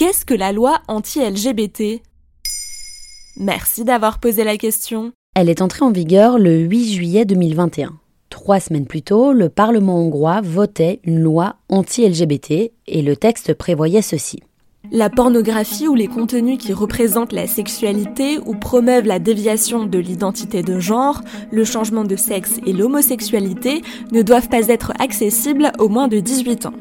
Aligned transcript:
Qu'est-ce 0.00 0.24
que 0.24 0.32
la 0.32 0.50
loi 0.52 0.78
anti-LGBT 0.88 2.00
Merci 3.36 3.84
d'avoir 3.84 4.18
posé 4.18 4.44
la 4.44 4.56
question. 4.56 5.12
Elle 5.36 5.50
est 5.50 5.60
entrée 5.60 5.84
en 5.84 5.90
vigueur 5.90 6.38
le 6.38 6.60
8 6.60 6.94
juillet 6.94 7.24
2021. 7.26 7.98
Trois 8.30 8.60
semaines 8.60 8.86
plus 8.86 9.02
tôt, 9.02 9.34
le 9.34 9.50
Parlement 9.50 9.98
hongrois 9.98 10.40
votait 10.40 11.00
une 11.04 11.20
loi 11.20 11.56
anti-LGBT 11.68 12.72
et 12.86 13.02
le 13.02 13.14
texte 13.14 13.52
prévoyait 13.52 14.00
ceci. 14.00 14.40
La 14.90 15.10
pornographie 15.10 15.86
ou 15.86 15.94
les 15.94 16.06
contenus 16.06 16.56
qui 16.56 16.72
représentent 16.72 17.34
la 17.34 17.46
sexualité 17.46 18.38
ou 18.46 18.54
promeuvent 18.54 19.06
la 19.06 19.18
déviation 19.18 19.84
de 19.84 19.98
l'identité 19.98 20.62
de 20.62 20.80
genre, 20.80 21.20
le 21.52 21.64
changement 21.66 22.04
de 22.04 22.16
sexe 22.16 22.58
et 22.64 22.72
l'homosexualité 22.72 23.82
ne 24.12 24.22
doivent 24.22 24.48
pas 24.48 24.66
être 24.68 24.94
accessibles 24.98 25.72
aux 25.78 25.90
moins 25.90 26.08
de 26.08 26.20
18 26.20 26.64
ans. 26.64 26.74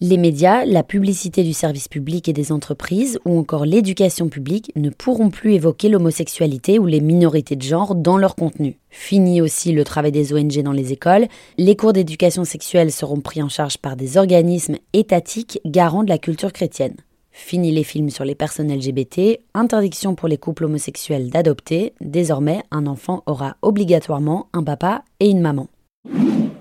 Les 0.00 0.16
médias, 0.16 0.64
la 0.64 0.84
publicité 0.84 1.42
du 1.42 1.52
service 1.52 1.88
public 1.88 2.28
et 2.28 2.32
des 2.32 2.52
entreprises 2.52 3.18
ou 3.24 3.36
encore 3.36 3.66
l'éducation 3.66 4.28
publique 4.28 4.70
ne 4.76 4.90
pourront 4.90 5.28
plus 5.28 5.54
évoquer 5.54 5.88
l'homosexualité 5.88 6.78
ou 6.78 6.86
les 6.86 7.00
minorités 7.00 7.56
de 7.56 7.62
genre 7.62 7.96
dans 7.96 8.16
leur 8.16 8.36
contenu. 8.36 8.78
Fini 8.90 9.40
aussi 9.40 9.72
le 9.72 9.82
travail 9.82 10.12
des 10.12 10.32
ONG 10.32 10.62
dans 10.62 10.70
les 10.70 10.92
écoles, 10.92 11.26
les 11.56 11.74
cours 11.74 11.92
d'éducation 11.92 12.44
sexuelle 12.44 12.92
seront 12.92 13.20
pris 13.20 13.42
en 13.42 13.48
charge 13.48 13.78
par 13.78 13.96
des 13.96 14.18
organismes 14.18 14.76
étatiques 14.92 15.60
garants 15.64 16.04
de 16.04 16.10
la 16.10 16.18
culture 16.18 16.52
chrétienne. 16.52 16.94
Fini 17.32 17.72
les 17.72 17.82
films 17.84 18.10
sur 18.10 18.24
les 18.24 18.36
personnes 18.36 18.72
LGBT, 18.72 19.40
interdiction 19.52 20.14
pour 20.14 20.28
les 20.28 20.38
couples 20.38 20.66
homosexuels 20.66 21.28
d'adopter, 21.28 21.92
désormais 22.00 22.62
un 22.70 22.86
enfant 22.86 23.24
aura 23.26 23.56
obligatoirement 23.62 24.46
un 24.52 24.62
papa 24.62 25.02
et 25.18 25.28
une 25.28 25.40
maman. 25.40 25.66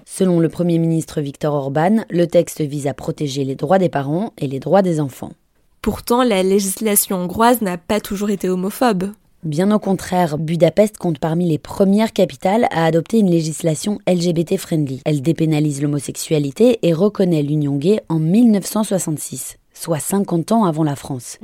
Selon 0.09 0.39
le 0.39 0.47
Premier 0.47 0.80
ministre 0.80 1.19
Viktor 1.19 1.53
Orban, 1.53 1.97
le 2.09 2.27
texte 2.27 2.61
vise 2.61 2.88
à 2.88 2.94
protéger 2.94 3.44
les 3.44 3.55
droits 3.55 3.77
des 3.77 3.89
parents 3.89 4.31
et 4.38 4.47
les 4.47 4.59
droits 4.59 4.81
des 4.81 5.02
enfants. 5.02 5.33
Pourtant, 5.81 6.23
la 6.23 6.44
législation 6.44 7.17
hongroise 7.17 7.61
n'a 7.61 7.77
pas 7.77 7.99
toujours 7.99 8.30
été 8.30 8.47
homophobe. 8.49 9.11
Bien 9.44 9.69
au 9.69 9.80
contraire, 9.80 10.38
Budapest 10.38 10.97
compte 10.97 11.19
parmi 11.19 11.47
les 11.47 11.59
premières 11.59 12.14
capitales 12.14 12.67
à 12.72 12.86
adopter 12.86 13.19
une 13.19 13.30
législation 13.30 13.99
LGBT-friendly. 14.08 15.02
Elle 15.05 15.22
dépénalise 15.22 15.81
l'homosexualité 15.81 16.80
et 16.81 16.94
reconnaît 16.94 17.44
l'union 17.44 17.75
gay 17.75 17.99
en 18.08 18.17
1966, 18.17 19.58
soit 19.73 19.99
50 19.99 20.53
ans 20.53 20.64
avant 20.64 20.86
la 20.86 20.95
France. 20.95 21.38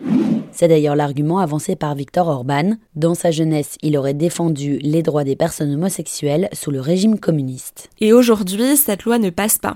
C'est 0.53 0.67
d'ailleurs 0.67 0.95
l'argument 0.95 1.39
avancé 1.39 1.75
par 1.75 1.95
Viktor 1.95 2.27
Orban. 2.27 2.75
Dans 2.95 3.15
sa 3.15 3.31
jeunesse, 3.31 3.75
il 3.81 3.97
aurait 3.97 4.13
défendu 4.13 4.77
les 4.77 5.01
droits 5.01 5.23
des 5.23 5.35
personnes 5.35 5.73
homosexuelles 5.73 6.47
sous 6.53 6.69
le 6.69 6.79
régime 6.79 7.19
communiste. 7.19 7.89
Et 7.99 8.13
aujourd'hui, 8.13 8.77
cette 8.77 9.03
loi 9.03 9.17
ne 9.17 9.31
passe 9.31 9.57
pas. 9.57 9.75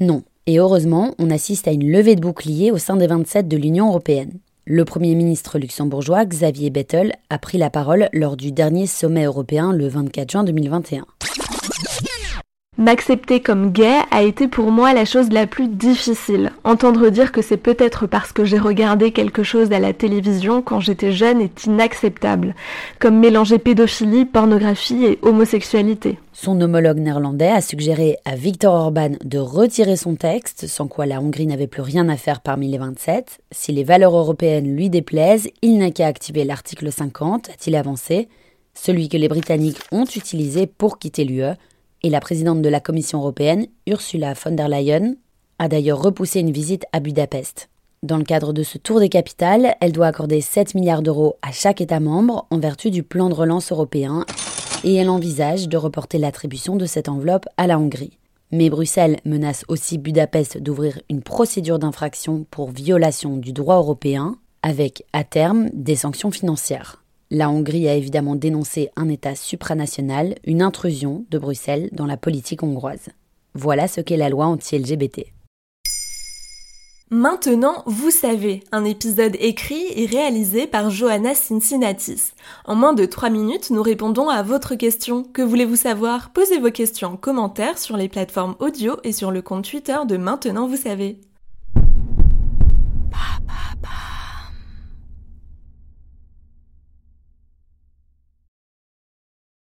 Non. 0.00 0.24
Et 0.46 0.58
heureusement, 0.58 1.14
on 1.18 1.30
assiste 1.30 1.68
à 1.68 1.72
une 1.72 1.90
levée 1.90 2.16
de 2.16 2.20
boucliers 2.20 2.72
au 2.72 2.78
sein 2.78 2.96
des 2.96 3.06
27 3.06 3.46
de 3.46 3.56
l'Union 3.56 3.88
européenne. 3.88 4.38
Le 4.64 4.84
Premier 4.84 5.14
ministre 5.14 5.60
luxembourgeois 5.60 6.24
Xavier 6.24 6.70
Bettel 6.70 7.14
a 7.30 7.38
pris 7.38 7.56
la 7.56 7.70
parole 7.70 8.08
lors 8.12 8.36
du 8.36 8.50
dernier 8.50 8.86
sommet 8.86 9.24
européen 9.24 9.72
le 9.72 9.86
24 9.86 10.30
juin 10.30 10.44
2021. 10.44 11.06
M'accepter 12.78 13.40
comme 13.40 13.72
gay 13.72 14.00
a 14.10 14.22
été 14.22 14.48
pour 14.48 14.70
moi 14.70 14.92
la 14.92 15.06
chose 15.06 15.30
la 15.30 15.46
plus 15.46 15.66
difficile. 15.66 16.52
Entendre 16.62 17.08
dire 17.08 17.32
que 17.32 17.40
c'est 17.40 17.56
peut-être 17.56 18.06
parce 18.06 18.32
que 18.32 18.44
j'ai 18.44 18.58
regardé 18.58 19.12
quelque 19.12 19.42
chose 19.42 19.72
à 19.72 19.78
la 19.78 19.94
télévision 19.94 20.60
quand 20.60 20.80
j'étais 20.80 21.10
jeune 21.10 21.40
est 21.40 21.64
inacceptable, 21.64 22.54
comme 22.98 23.18
mélanger 23.18 23.58
pédophilie, 23.58 24.26
pornographie 24.26 25.06
et 25.06 25.18
homosexualité. 25.22 26.18
Son 26.34 26.60
homologue 26.60 26.98
néerlandais 26.98 27.48
a 27.48 27.62
suggéré 27.62 28.18
à 28.26 28.36
Viktor 28.36 28.74
Orban 28.74 29.12
de 29.24 29.38
retirer 29.38 29.96
son 29.96 30.14
texte, 30.14 30.66
sans 30.66 30.86
quoi 30.86 31.06
la 31.06 31.22
Hongrie 31.22 31.46
n'avait 31.46 31.66
plus 31.66 31.80
rien 31.80 32.10
à 32.10 32.18
faire 32.18 32.42
parmi 32.42 32.68
les 32.68 32.76
27. 32.76 33.38
Si 33.52 33.72
les 33.72 33.84
valeurs 33.84 34.14
européennes 34.14 34.76
lui 34.76 34.90
déplaisent, 34.90 35.48
il 35.62 35.78
n'a 35.78 35.92
qu'à 35.92 36.08
activer 36.08 36.44
l'article 36.44 36.92
50, 36.92 37.48
a-t-il 37.48 37.74
avancé, 37.74 38.28
celui 38.74 39.08
que 39.08 39.16
les 39.16 39.28
Britanniques 39.28 39.80
ont 39.92 40.04
utilisé 40.04 40.66
pour 40.66 40.98
quitter 40.98 41.24
l'UE 41.24 41.54
et 42.06 42.10
la 42.10 42.20
présidente 42.20 42.62
de 42.62 42.68
la 42.68 42.78
Commission 42.78 43.18
européenne, 43.18 43.66
Ursula 43.88 44.34
von 44.34 44.52
der 44.52 44.68
Leyen, 44.68 45.16
a 45.58 45.66
d'ailleurs 45.66 46.00
repoussé 46.00 46.38
une 46.38 46.52
visite 46.52 46.84
à 46.92 47.00
Budapest. 47.00 47.68
Dans 48.04 48.16
le 48.16 48.22
cadre 48.22 48.52
de 48.52 48.62
ce 48.62 48.78
tour 48.78 49.00
des 49.00 49.08
capitales, 49.08 49.74
elle 49.80 49.90
doit 49.90 50.06
accorder 50.06 50.40
7 50.40 50.76
milliards 50.76 51.02
d'euros 51.02 51.34
à 51.42 51.50
chaque 51.50 51.80
État 51.80 51.98
membre 51.98 52.46
en 52.50 52.60
vertu 52.60 52.92
du 52.92 53.02
plan 53.02 53.28
de 53.28 53.34
relance 53.34 53.72
européen 53.72 54.24
et 54.84 54.94
elle 54.94 55.10
envisage 55.10 55.68
de 55.68 55.76
reporter 55.76 56.18
l'attribution 56.18 56.76
de 56.76 56.86
cette 56.86 57.08
enveloppe 57.08 57.48
à 57.56 57.66
la 57.66 57.76
Hongrie. 57.76 58.18
Mais 58.52 58.70
Bruxelles 58.70 59.18
menace 59.24 59.64
aussi 59.66 59.98
Budapest 59.98 60.58
d'ouvrir 60.58 61.00
une 61.10 61.22
procédure 61.22 61.80
d'infraction 61.80 62.46
pour 62.52 62.70
violation 62.70 63.36
du 63.36 63.52
droit 63.52 63.78
européen, 63.78 64.36
avec 64.62 65.02
à 65.12 65.24
terme 65.24 65.70
des 65.72 65.96
sanctions 65.96 66.30
financières. 66.30 67.02
La 67.32 67.50
Hongrie 67.50 67.88
a 67.88 67.94
évidemment 67.94 68.36
dénoncé 68.36 68.90
un 68.94 69.08
État 69.08 69.34
supranational, 69.34 70.36
une 70.44 70.62
intrusion 70.62 71.24
de 71.28 71.38
Bruxelles 71.38 71.88
dans 71.90 72.06
la 72.06 72.16
politique 72.16 72.62
hongroise. 72.62 73.08
Voilà 73.54 73.88
ce 73.88 74.00
qu'est 74.00 74.16
la 74.16 74.28
loi 74.28 74.46
anti-LGBT. 74.46 75.24
Maintenant, 77.10 77.82
vous 77.86 78.12
savez, 78.12 78.62
un 78.70 78.84
épisode 78.84 79.36
écrit 79.40 79.86
et 79.96 80.06
réalisé 80.06 80.68
par 80.68 80.90
Johanna 80.90 81.34
Cincinnatis. 81.34 82.32
En 82.64 82.76
moins 82.76 82.94
de 82.94 83.04
3 83.04 83.28
minutes, 83.30 83.70
nous 83.70 83.82
répondons 83.82 84.28
à 84.28 84.44
votre 84.44 84.76
question. 84.76 85.24
Que 85.24 85.42
voulez-vous 85.42 85.76
savoir? 85.76 86.30
Posez 86.32 86.60
vos 86.60 86.70
questions 86.70 87.14
en 87.14 87.16
commentaire 87.16 87.78
sur 87.78 87.96
les 87.96 88.08
plateformes 88.08 88.54
audio 88.60 88.98
et 89.02 89.12
sur 89.12 89.32
le 89.32 89.42
compte 89.42 89.68
Twitter 89.68 89.98
de 90.06 90.16
Maintenant, 90.16 90.68
vous 90.68 90.76
savez. 90.76 91.18